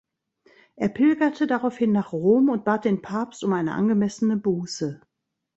[0.77, 4.99] Er pilgerte daraufhin nach Rom und bat den Papst um eine angemessene Buße.